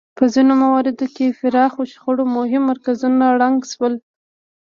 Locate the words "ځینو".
0.33-0.53